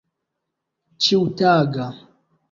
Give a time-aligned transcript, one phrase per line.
[1.07, 1.85] ĉiutaga